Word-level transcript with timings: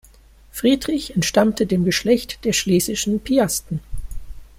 Friedrich 0.49 1.13
entstammte 1.15 1.67
dem 1.67 1.85
Geschlecht 1.85 2.43
der 2.43 2.53
Schlesischen 2.53 3.19
Piasten. 3.19 3.81